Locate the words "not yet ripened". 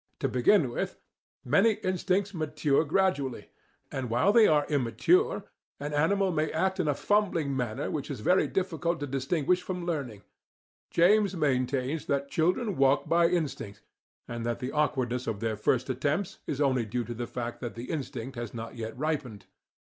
18.55-19.45